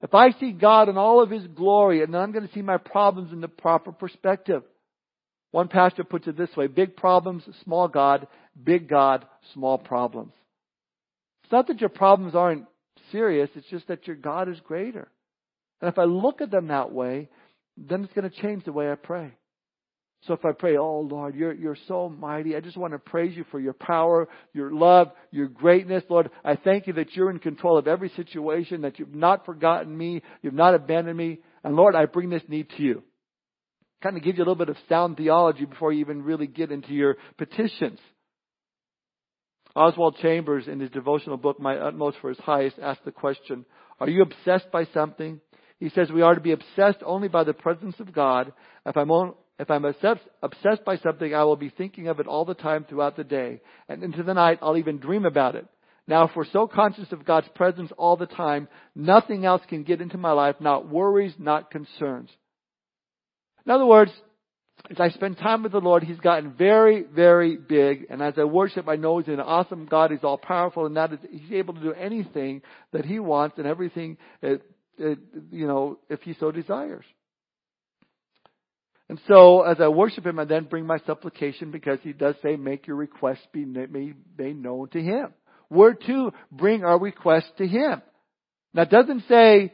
[0.00, 2.62] If I see God in all of His glory, and then I'm going to see
[2.62, 4.62] my problems in the proper perspective.
[5.54, 8.26] One pastor puts it this way, big problems, small God,
[8.60, 10.32] big God, small problems.
[11.44, 12.66] It's not that your problems aren't
[13.12, 15.06] serious, it's just that your God is greater.
[15.80, 17.28] And if I look at them that way,
[17.76, 19.30] then it's going to change the way I pray.
[20.26, 22.56] So if I pray, oh Lord, you're, you're so mighty.
[22.56, 26.02] I just want to praise you for your power, your love, your greatness.
[26.08, 29.96] Lord, I thank you that you're in control of every situation, that you've not forgotten
[29.96, 31.38] me, you've not abandoned me.
[31.62, 33.04] And Lord, I bring this need to you.
[34.04, 36.70] Kind of give you a little bit of sound theology before you even really get
[36.70, 37.98] into your petitions.
[39.74, 43.64] Oswald Chambers, in his devotional book, My Utmost for His Highest, asked the question,
[43.98, 45.40] Are you obsessed by something?
[45.80, 48.52] He says we are to be obsessed only by the presence of God.
[48.84, 52.26] If I'm, on, if I'm obsessed, obsessed by something, I will be thinking of it
[52.26, 53.62] all the time throughout the day.
[53.88, 55.66] And into the night, I'll even dream about it.
[56.06, 60.02] Now, if we're so conscious of God's presence all the time, nothing else can get
[60.02, 62.28] into my life, not worries, not concerns.
[63.66, 64.12] In other words,
[64.90, 68.06] as I spend time with the Lord, He's gotten very, very big.
[68.10, 70.10] And as I worship, I know He's an awesome God.
[70.10, 73.66] He's all powerful, and that is He's able to do anything that He wants and
[73.66, 74.54] everything, uh,
[75.02, 75.14] uh,
[75.50, 77.04] you know, if He so desires.
[79.08, 82.56] And so, as I worship Him, I then bring my supplication because He does say,
[82.56, 85.32] "Make your requests be made known to Him."
[85.70, 88.02] We're to bring our requests to Him.
[88.74, 89.72] Now, it doesn't say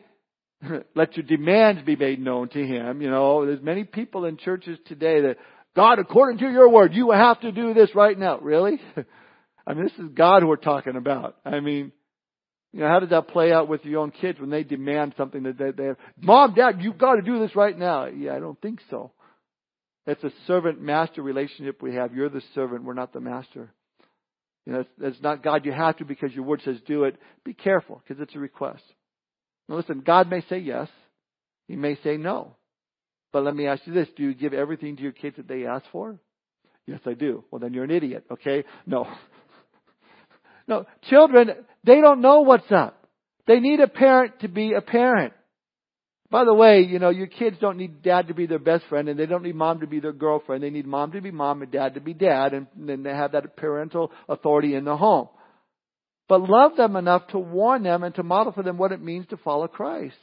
[0.94, 3.01] let your demands be made known to him.
[3.01, 5.37] You know, there's many people in churches today that,
[5.75, 8.38] God, according to your word, you have to do this right now.
[8.38, 8.81] Really?
[9.66, 11.37] I mean, this is God we're talking about.
[11.44, 11.92] I mean,
[12.73, 15.42] you know, how does that play out with your own kids when they demand something
[15.44, 15.96] that they, they have?
[16.16, 18.07] Mom, Dad, you've got to do this right now.
[18.07, 19.12] Yeah, I don't think so.
[20.07, 22.14] It's a servant-master relationship we have.
[22.14, 22.85] You're the servant.
[22.85, 23.73] We're not the master.
[24.66, 25.64] You know, it's, it's not God.
[25.64, 27.16] You have to because your word says do it.
[27.44, 28.83] Be careful because it's a request.
[29.70, 30.88] Now listen, God may say yes.
[31.68, 32.56] He may say no.
[33.33, 34.09] But let me ask you this.
[34.16, 36.18] Do you give everything to your kids that they ask for?
[36.87, 37.44] Yes, I do.
[37.50, 38.64] Well, then you're an idiot, okay?
[38.85, 39.06] No.
[40.68, 40.87] no.
[41.09, 41.50] Children,
[41.85, 43.06] they don't know what's up.
[43.46, 45.35] They need a parent to be a parent.
[46.30, 49.09] By the way, you know, your kids don't need dad to be their best friend
[49.09, 50.64] and they don't need mom to be their girlfriend.
[50.64, 53.33] They need mom to be mom and dad to be dad and then they have
[53.33, 55.28] that parental authority in the home
[56.31, 59.27] but love them enough to warn them and to model for them what it means
[59.27, 60.14] to follow Christ.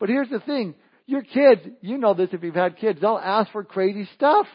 [0.00, 0.74] But here's the thing.
[1.06, 4.48] Your kids, you know this if you've had kids, they'll ask for crazy stuff.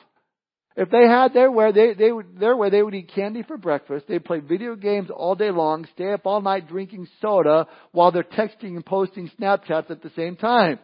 [0.75, 3.55] If they had their way, they, they would, their way, they would eat candy for
[3.55, 4.07] breakfast.
[4.09, 8.23] They'd play video games all day long, stay up all night drinking soda while they're
[8.23, 10.79] texting and posting Snapchats at the same time.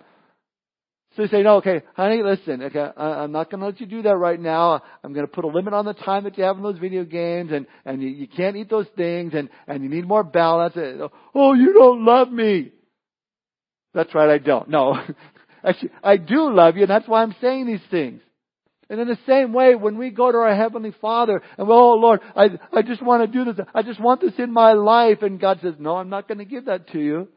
[1.15, 4.03] So you say, no, okay, honey, listen, okay, I'm not going to let you do
[4.03, 4.81] that right now.
[5.03, 7.03] I'm going to put a limit on the time that you have in those video
[7.03, 10.75] games, and and you, you can't eat those things, and and you need more balance.
[11.33, 12.71] Oh, you don't love me.
[13.93, 14.69] That's right, I don't.
[14.69, 14.95] No,
[15.63, 18.21] actually, I do love you, and that's why I'm saying these things.
[18.89, 22.21] And in the same way, when we go to our Heavenly Father and, oh Lord,
[22.35, 23.63] I, I just want to do this.
[23.73, 25.21] I just want this in my life.
[25.21, 27.27] And God says, no, I'm not going to give that to you.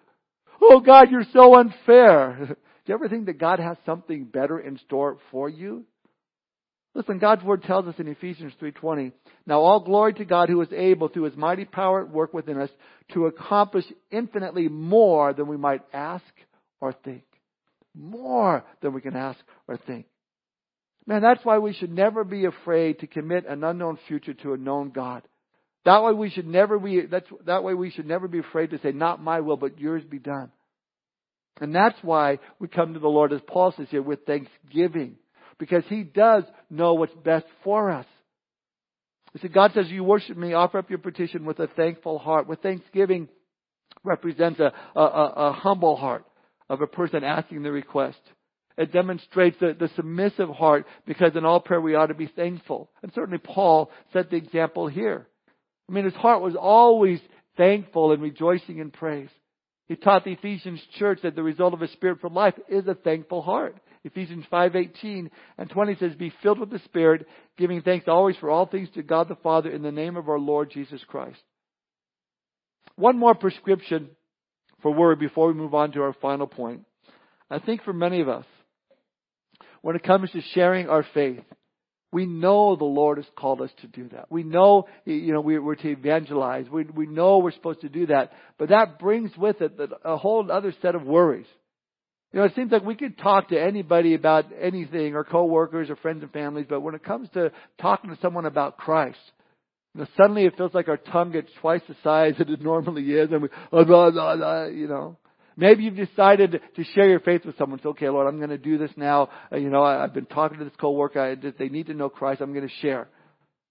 [0.63, 2.57] Oh God, you're so unfair.
[2.85, 5.85] Do you ever think that God has something better in store for you?
[6.95, 9.13] Listen, God's word tells us in Ephesians 3:20,
[9.47, 12.59] "Now all glory to God who is able through his mighty power at work within
[12.59, 12.71] us
[13.11, 16.35] to accomplish infinitely more than we might ask
[16.81, 17.25] or think."
[17.95, 20.07] More than we can ask or think.
[21.07, 24.57] Man, that's why we should never be afraid to commit an unknown future to a
[24.57, 25.23] known God.
[25.85, 28.79] That way we should never be that's that way we should never be afraid to
[28.79, 30.53] say, Not my will, but yours be done.
[31.61, 35.17] And that's why we come to the Lord, as Paul says here, with thanksgiving.
[35.59, 38.07] Because He does know what's best for us.
[39.35, 42.49] You see, God says, you worship me, offer up your petition with a thankful heart.
[42.49, 43.29] With thanksgiving
[44.05, 46.25] represents a, a, a, a humble heart
[46.69, 48.21] of a person asking the request.
[48.77, 52.91] It demonstrates the, the submissive heart because in all prayer we ought to be thankful.
[53.03, 55.27] And certainly Paul set the example here.
[55.89, 57.21] I mean, his heart was always
[57.57, 59.29] thankful and rejoicing in praise.
[59.89, 63.43] He taught the Ephesians church that the result of a spirit-filled life is a thankful
[63.43, 63.77] heart.
[64.05, 68.67] Ephesians 5:18 and 20 says, "Be filled with the Spirit, giving thanks always for all
[68.67, 71.43] things to God the Father in the name of our Lord Jesus Christ."
[72.97, 74.17] One more prescription
[74.81, 76.85] for worry before we move on to our final point.
[77.49, 78.47] I think for many of us,
[79.83, 81.45] when it comes to sharing our faith,
[82.13, 84.31] we know the Lord has called us to do that.
[84.31, 86.69] We know, you know, we're to evangelize.
[86.71, 88.33] We, we know we're supposed to do that.
[88.59, 89.73] But that brings with it
[90.05, 91.47] a whole other set of worries.
[92.33, 95.97] You know, it seems like we could talk to anybody about anything, or coworkers, or
[95.97, 99.19] friends and families, but when it comes to talking to someone about Christ,
[99.95, 103.05] you know, suddenly it feels like our tongue gets twice the size that it normally
[103.11, 105.17] is, and we, oh, blah, you know.
[105.57, 107.79] Maybe you've decided to share your faith with someone.
[107.79, 109.29] It's okay, Lord, I'm going to do this now.
[109.51, 111.21] Uh, you know, I've been talking to this coworker.
[111.21, 112.41] I, they need to know Christ.
[112.41, 113.09] I'm going to share.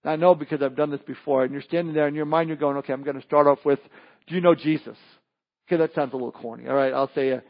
[0.04, 1.44] I know because I've done this before.
[1.44, 3.58] And you're standing there in your mind, you're going, okay, I'm going to start off
[3.64, 3.80] with,
[4.26, 4.96] do you know Jesus?
[5.66, 6.68] Okay, that sounds a little corny.
[6.68, 7.40] All right, I'll say, uh,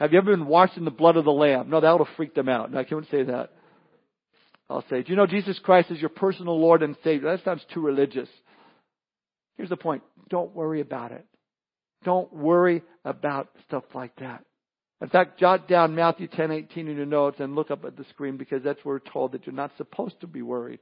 [0.00, 1.70] have you ever been washed in the blood of the Lamb?
[1.70, 2.72] No, that would have freaked them out.
[2.72, 3.50] No, I can't say that.
[4.68, 7.30] I'll say, do you know Jesus Christ is your personal Lord and Savior?
[7.30, 8.28] That sounds too religious.
[9.56, 10.02] Here's the point.
[10.30, 11.26] Don't worry about it.
[12.04, 14.44] Don't worry about stuff like that.
[15.00, 18.36] In fact, jot down Matthew 10:18 in your notes and look up at the screen
[18.36, 20.80] because that's where we're told that you're not supposed to be worried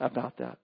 [0.00, 0.58] about that.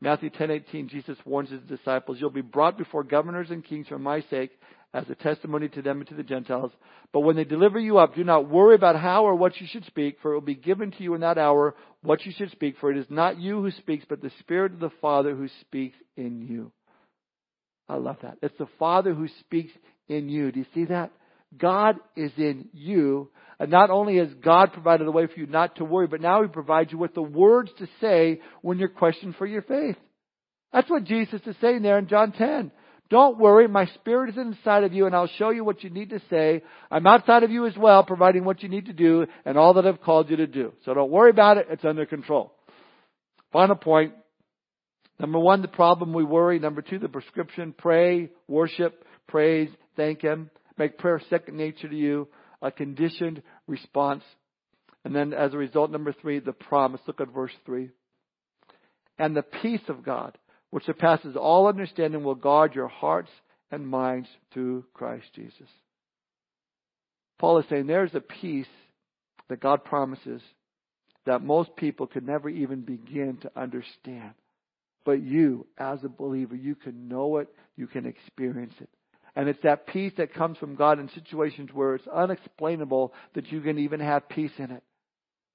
[0.00, 4.20] Matthew 10:18 Jesus warns his disciples, "You'll be brought before governors and kings for my
[4.22, 4.58] sake
[4.92, 6.72] as a testimony to them and to the Gentiles.
[7.12, 9.84] But when they deliver you up, do not worry about how or what you should
[9.84, 12.76] speak, for it will be given to you in that hour what you should speak,
[12.78, 15.96] for it is not you who speaks, but the Spirit of the Father who speaks
[16.16, 16.72] in you."
[17.90, 18.38] I love that.
[18.42, 19.72] It's the Father who speaks
[20.08, 20.52] in you.
[20.52, 21.10] Do you see that?
[21.56, 23.30] God is in you.
[23.58, 26.42] And not only has God provided a way for you not to worry, but now
[26.42, 29.96] He provides you with the words to say when you're questioned for your faith.
[30.72, 32.70] That's what Jesus is saying there in John 10.
[33.10, 36.10] Don't worry, my spirit is inside of you and I'll show you what you need
[36.10, 36.62] to say.
[36.92, 39.86] I'm outside of you as well, providing what you need to do and all that
[39.86, 40.72] I've called you to do.
[40.84, 42.54] So don't worry about it, it's under control.
[43.52, 44.14] Final point,
[45.20, 46.58] Number one, the problem we worry.
[46.58, 47.74] Number two, the prescription.
[47.76, 50.50] Pray, worship, praise, thank Him.
[50.78, 52.26] Make prayer second nature to you.
[52.62, 54.22] A conditioned response.
[55.04, 57.02] And then as a result, number three, the promise.
[57.06, 57.90] Look at verse three.
[59.18, 60.38] And the peace of God,
[60.70, 63.30] which surpasses all understanding, will guard your hearts
[63.70, 65.68] and minds through Christ Jesus.
[67.38, 68.66] Paul is saying there's a peace
[69.50, 70.40] that God promises
[71.26, 74.32] that most people could never even begin to understand.
[75.04, 78.88] But you, as a believer, you can know it, you can experience it.
[79.36, 83.60] And it's that peace that comes from God in situations where it's unexplainable that you
[83.60, 84.82] can even have peace in it.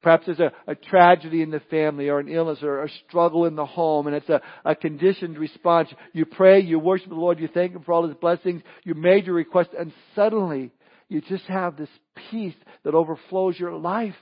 [0.01, 3.55] Perhaps there's a, a tragedy in the family or an illness or a struggle in
[3.55, 5.89] the home and it's a, a conditioned response.
[6.13, 9.25] You pray, you worship the Lord, you thank Him for all His blessings, you made
[9.25, 10.71] your request and suddenly
[11.09, 11.89] you just have this
[12.29, 12.53] peace
[12.83, 14.15] that overflows your life.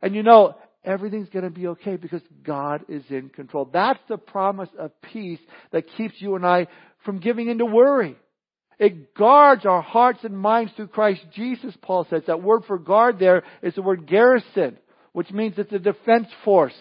[0.00, 0.56] And you know,
[0.86, 3.68] everything's going to be okay because God is in control.
[3.70, 5.40] That's the promise of peace
[5.72, 6.68] that keeps you and I
[7.04, 8.16] from giving into worry.
[8.78, 12.22] It guards our hearts and minds through Christ Jesus, Paul says.
[12.26, 14.78] That word for guard there is the word garrison,
[15.12, 16.76] which means it's a defense force.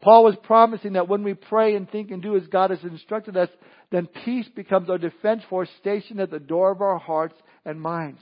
[0.00, 3.36] Paul was promising that when we pray and think and do as God has instructed
[3.36, 3.48] us,
[3.90, 8.20] then peace becomes our defense force stationed at the door of our hearts and minds.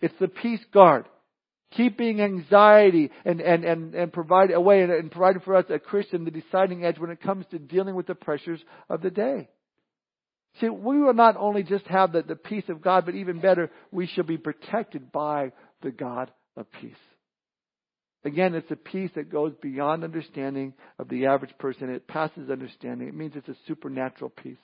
[0.00, 1.04] It's the peace guard
[1.76, 6.24] keeping anxiety and, and, and, and provide away and, and providing for us a Christian
[6.24, 9.48] the deciding edge when it comes to dealing with the pressures of the day.
[10.60, 13.70] See, we will not only just have the, the peace of God, but even better,
[13.90, 16.92] we shall be protected by the God of peace.
[18.24, 21.90] Again, it's a peace that goes beyond understanding of the average person.
[21.90, 23.08] It passes understanding.
[23.08, 24.56] It means it's a supernatural peace.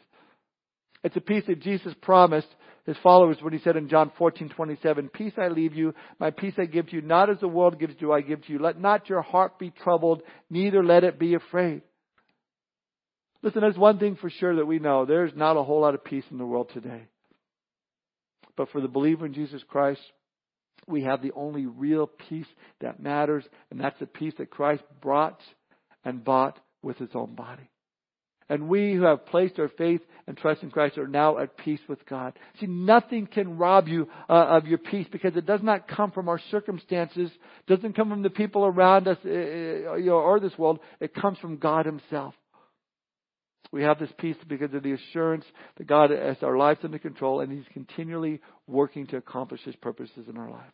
[1.03, 2.49] It's a peace that Jesus promised
[2.85, 6.65] his followers when he said in John 14:27, "Peace I leave you, my peace I
[6.65, 8.59] give to you, not as the world gives do I give to you.
[8.59, 11.83] Let not your heart be troubled, neither let it be afraid."
[13.43, 15.07] Listen, there's one thing for sure that we know.
[15.07, 17.07] There's not a whole lot of peace in the world today.
[18.57, 20.03] But for the believer in Jesus Christ,
[20.87, 22.49] we have the only real peace
[22.81, 25.41] that matters, and that's the peace that Christ brought
[26.05, 27.70] and bought with his own body.
[28.51, 31.79] And we who have placed our faith and trust in Christ are now at peace
[31.89, 32.37] with God.
[32.59, 36.29] See, nothing can rob you uh, of your peace because it does not come from
[36.29, 37.31] our circumstances,
[37.69, 40.81] doesn't come from the people around us uh, uh, you know, or this world.
[40.99, 42.35] It comes from God Himself.
[43.71, 45.45] We have this peace because of the assurance
[45.79, 50.27] that God has our lives under control and He's continually working to accomplish His purposes
[50.29, 50.73] in our life.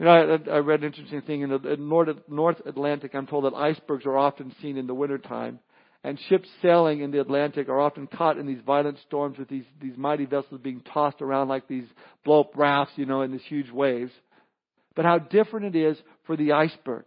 [0.00, 3.14] You know, I, I read an interesting thing in the North, North Atlantic.
[3.14, 5.60] I'm told that icebergs are often seen in the wintertime
[6.04, 9.64] and ships sailing in the Atlantic are often caught in these violent storms with these,
[9.80, 11.86] these mighty vessels being tossed around like these
[12.24, 14.12] blow up rafts, you know, in these huge waves.
[14.94, 17.04] But how different it is for the iceberg.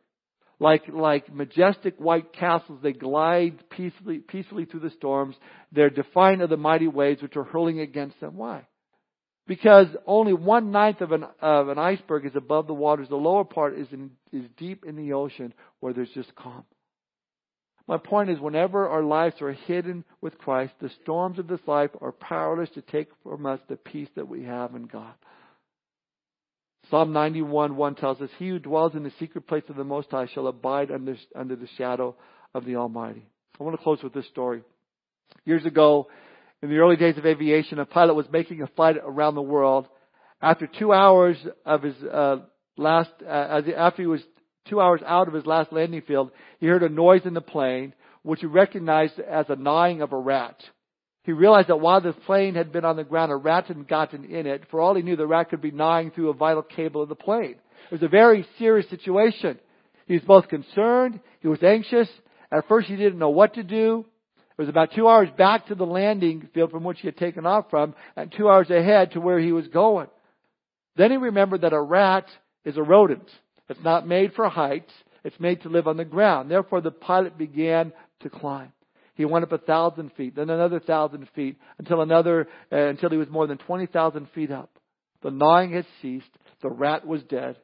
[0.60, 5.36] Like, like majestic white castles, they glide peacefully, peacefully through the storms.
[5.72, 8.38] They're defiant of the mighty waves which are hurling against them.
[8.38, 8.68] Why?
[9.48, 13.10] Because only one ninth of an, of an iceberg is above the waters.
[13.10, 16.64] The lower part is, in, is deep in the ocean where there's just calm.
[17.88, 21.90] My point is, whenever our lives are hidden with Christ, the storms of this life
[22.00, 25.14] are powerless to take from us the peace that we have in God.
[26.90, 30.12] Psalm 91 1 tells us, He who dwells in the secret place of the Most
[30.12, 32.16] High shall abide under, under the shadow
[32.54, 33.26] of the Almighty.
[33.60, 34.64] I want to close with this story.
[35.46, 36.08] Years ago,
[36.62, 39.88] in the early days of aviation, a pilot was making a flight around the world.
[40.42, 42.38] After two hours of his uh,
[42.78, 44.22] last, uh, after he was
[44.72, 47.94] two hours out of his last landing field, he heard a noise in the plane,
[48.24, 50.56] which he recognized as a gnawing of a rat.
[51.24, 54.24] He realized that while the plane had been on the ground, a rat had gotten
[54.24, 54.64] in it.
[54.72, 57.16] For all he knew, the rat could be gnawing through a vital cable of the
[57.16, 57.58] plane.
[57.92, 59.60] It was a very serious situation.
[60.08, 62.08] He was both concerned, he was anxious.
[62.52, 64.06] At first, he didn't know what to do.
[64.38, 67.46] It was about two hours back to the landing field from which he had taken
[67.46, 70.08] off from, and two hours ahead to where he was going.
[70.96, 72.26] Then he remembered that a rat
[72.64, 73.30] is a rodent.
[73.70, 74.92] It's not made for heights.
[75.24, 76.50] It's made to live on the ground.
[76.50, 78.72] Therefore, the pilot began to climb.
[79.16, 83.18] He went up a thousand feet, then another thousand feet, until another, uh, until he
[83.18, 84.72] was more than twenty thousand feet up.
[85.22, 86.30] The gnawing had ceased.
[86.62, 87.58] The rat was dead.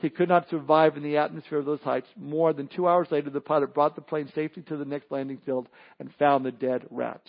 [0.00, 2.08] He could not survive in the atmosphere of those heights.
[2.16, 5.38] More than two hours later, the pilot brought the plane safely to the next landing
[5.46, 5.68] field
[6.00, 7.22] and found the dead rat.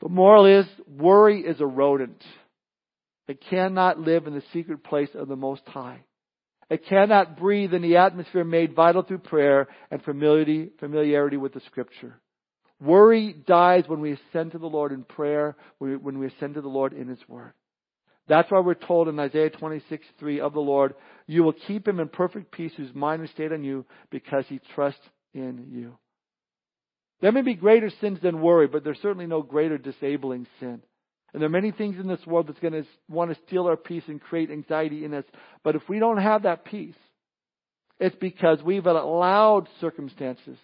[0.00, 2.22] The moral is, worry is a rodent.
[3.28, 6.00] It cannot live in the secret place of the Most High.
[6.70, 11.60] It cannot breathe in the atmosphere made vital through prayer and familiarity, familiarity with the
[11.60, 12.20] Scripture.
[12.80, 16.68] Worry dies when we ascend to the Lord in prayer, when we ascend to the
[16.68, 17.52] Lord in His Word.
[18.28, 20.94] That's why we're told in Isaiah 26, 3 of the Lord,
[21.26, 24.60] you will keep him in perfect peace whose mind is stayed on you because he
[24.74, 25.00] trusts
[25.32, 25.96] in you.
[27.22, 30.82] There may be greater sins than worry, but there's certainly no greater disabling sin.
[31.32, 33.76] And there are many things in this world that's going to want to steal our
[33.76, 35.24] peace and create anxiety in us.
[35.62, 36.94] But if we don't have that peace,
[38.00, 40.56] it's because we've allowed circumstances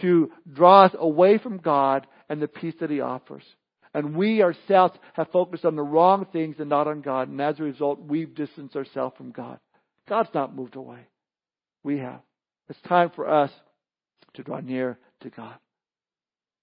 [0.00, 3.42] to draw us away from God and the peace that He offers.
[3.92, 7.28] And we ourselves have focused on the wrong things and not on God.
[7.28, 9.58] And as a result, we've distanced ourselves from God.
[10.08, 11.00] God's not moved away.
[11.82, 12.20] We have.
[12.68, 13.50] It's time for us
[14.34, 15.54] to draw near to God.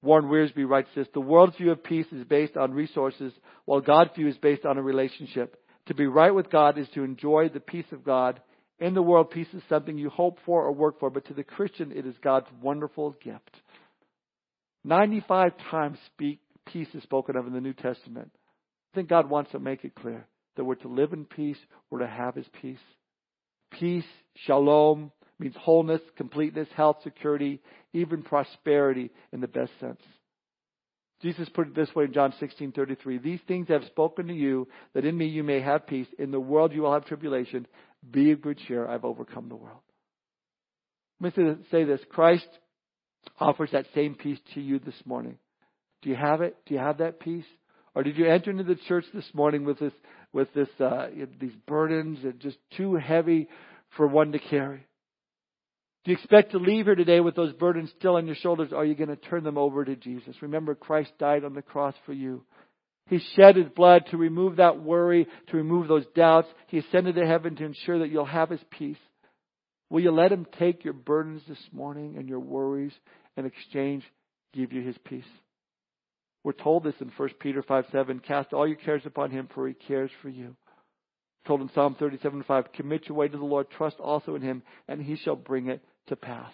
[0.04, 3.34] Warren Wiersbe writes this The world's view of peace is based on resources,
[3.66, 5.58] while God's view is based on a relationship.
[5.88, 8.42] To be right with God is to enjoy the peace of God.
[8.80, 11.44] In the world, peace is something you hope for or work for, but to the
[11.44, 13.62] Christian, it is God's wonderful gift.
[14.84, 18.32] 95 times speak, peace is spoken of in the New Testament.
[18.94, 21.58] I think God wants to make it clear that we're to live in peace,
[21.90, 22.78] we're to have His peace.
[23.72, 24.04] Peace,
[24.36, 25.12] shalom,
[25.44, 30.02] means wholeness, completeness, health, security, even prosperity in the best sense.
[31.22, 34.68] Jesus put it this way in John 16:33, "These things I have spoken to you,
[34.94, 36.12] that in me you may have peace.
[36.18, 37.68] In the world you will have tribulation.
[38.10, 38.88] Be of good cheer.
[38.88, 39.82] I've overcome the world."
[41.20, 42.48] Let me say this: Christ
[43.40, 45.38] offers that same peace to you this morning.
[46.02, 46.58] Do you have it?
[46.66, 47.48] Do you have that peace?
[47.96, 49.94] Or did you enter into the church this morning with this,
[50.34, 53.48] with this, uh, these burdens that just too heavy
[53.96, 54.86] for one to carry?
[56.04, 58.70] Do you expect to leave here today with those burdens still on your shoulders?
[58.74, 60.36] Or are you going to turn them over to Jesus?
[60.42, 62.44] Remember, Christ died on the cross for you.
[63.08, 66.48] He shed his blood to remove that worry, to remove those doubts.
[66.68, 68.98] He ascended to heaven to ensure that you'll have his peace.
[69.90, 72.94] Will you let him take your burdens this morning and your worries
[73.38, 74.04] and exchange
[74.54, 75.24] give you his peace?
[76.44, 78.20] We're told this in 1 Peter 5 7.
[78.20, 80.48] Cast all your cares upon him, for he cares for you.
[80.48, 82.74] We're Told in Psalm 37 5.
[82.74, 85.82] Commit your way to the Lord, trust also in him, and he shall bring it
[86.08, 86.52] to pass.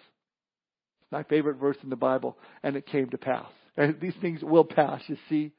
[1.01, 3.49] It's My favorite verse in the Bible, and it came to pass.
[3.77, 5.51] And these things will pass, you see.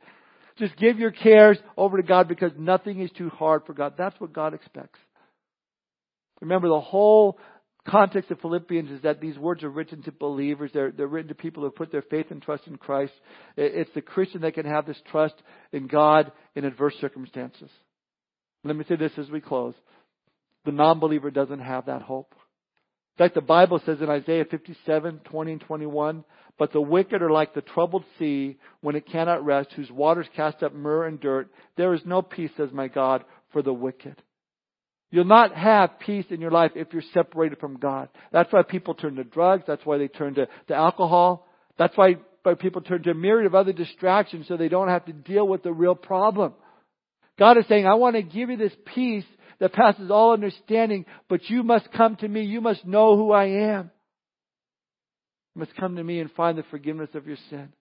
[0.59, 3.95] Just give your cares over to God because nothing is too hard for God.
[3.97, 4.99] That's what God expects.
[6.41, 7.39] Remember, the whole
[7.89, 10.71] context of Philippians is that these words are written to believers.
[10.73, 13.13] They're, they're written to people who put their faith and trust in Christ.
[13.57, 15.35] It's the Christian that can have this trust
[15.73, 17.71] in God in adverse circumstances.
[18.65, 19.75] Let me say this as we close.
[20.67, 22.35] The non-believer doesn't have that hope.
[23.19, 26.25] In fact, the Bible says in Isaiah 57, 20 and 21,
[26.59, 30.63] but the wicked are like the troubled sea when it cannot rest, whose waters cast
[30.63, 31.51] up myrrh and dirt.
[31.77, 34.17] There is no peace, says my God, for the wicked.
[35.11, 38.09] You'll not have peace in your life if you're separated from God.
[38.31, 39.65] That's why people turn to drugs.
[39.67, 41.49] That's why they turn to, to alcohol.
[41.79, 45.07] That's why, why people turn to a myriad of other distractions so they don't have
[45.07, 46.55] to deal with the real problem.
[47.39, 49.25] God is saying, I want to give you this peace
[49.61, 52.43] that passes all understanding, but you must come to me.
[52.43, 53.91] You must know who I am.
[55.55, 57.73] You must come to me and find the forgiveness of your sin.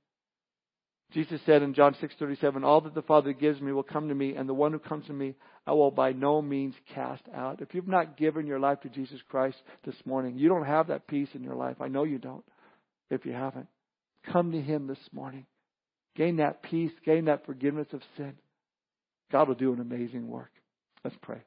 [1.12, 4.36] Jesus said in John 6:37, "All that the Father gives me will come to me,
[4.36, 5.34] and the one who comes to me
[5.66, 9.20] I will by no means cast out." If you've not given your life to Jesus
[9.24, 11.82] Christ this morning, you don't have that peace in your life.
[11.82, 12.46] I know you don't.
[13.10, 13.68] If you haven't,
[14.24, 15.48] come to him this morning.
[16.16, 18.38] Gain that peace, gain that forgiveness of sin.
[19.32, 20.52] God will do an amazing work.
[21.04, 21.42] Let's pray.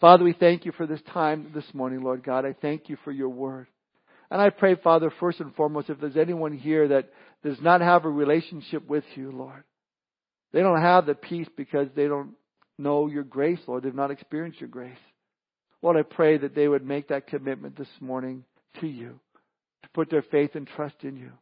[0.00, 2.46] Father, we thank you for this time this morning, Lord God.
[2.46, 3.66] I thank you for your word.
[4.30, 7.10] And I pray, Father, first and foremost, if there's anyone here that
[7.44, 9.62] does not have a relationship with you, Lord,
[10.52, 12.32] they don't have the peace because they don't
[12.78, 13.82] know your grace, Lord.
[13.82, 14.96] They've not experienced your grace.
[15.82, 18.44] Lord, I pray that they would make that commitment this morning
[18.80, 19.20] to you,
[19.82, 21.32] to put their faith and trust in you.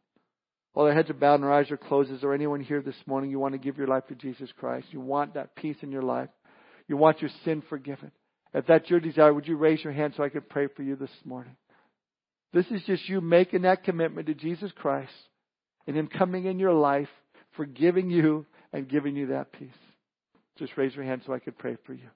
[0.73, 2.95] While their heads are bowed and their eyes are closed, is there anyone here this
[3.05, 4.87] morning you want to give your life to Jesus Christ?
[4.91, 6.29] You want that peace in your life.
[6.87, 8.11] You want your sin forgiven.
[8.53, 10.95] If that's your desire, would you raise your hand so I could pray for you
[10.95, 11.55] this morning?
[12.51, 15.11] This is just you making that commitment to Jesus Christ
[15.85, 17.09] and Him coming in your life,
[17.55, 19.69] forgiving you, and giving you that peace.
[20.57, 22.09] Just raise your hand so I could pray for you.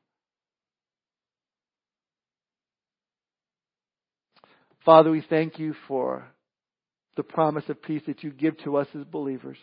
[4.84, 6.26] Father, we thank you for
[7.16, 9.58] the promise of peace that you give to us as believers.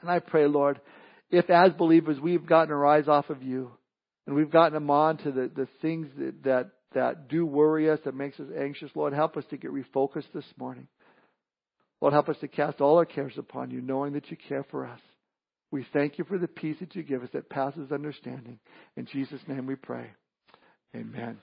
[0.00, 0.80] And I pray, Lord,
[1.30, 3.72] if as believers we've gotten our eyes off of you
[4.26, 7.98] and we've gotten them on to the, the things that, that, that do worry us,
[8.04, 10.86] that makes us anxious, Lord, help us to get refocused this morning.
[12.00, 14.86] Lord, help us to cast all our cares upon you, knowing that you care for
[14.86, 15.00] us.
[15.70, 18.58] We thank you for the peace that you give us that passes understanding.
[18.96, 20.10] In Jesus' name we pray.
[20.94, 21.38] Amen.